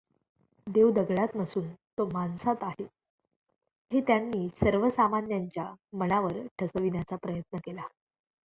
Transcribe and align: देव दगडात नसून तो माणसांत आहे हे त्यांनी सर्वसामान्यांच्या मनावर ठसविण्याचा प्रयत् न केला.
देव 0.67 0.89
दगडात 0.91 1.35
नसून 1.35 1.67
तो 1.97 2.05
माणसांत 2.13 2.63
आहे 2.63 2.83
हे 3.91 4.01
त्यांनी 4.01 4.47
सर्वसामान्यांच्या 4.55 5.71
मनावर 5.93 6.41
ठसविण्याचा 6.59 7.15
प्रयत् 7.17 7.55
न 7.55 7.59
केला. 7.63 7.87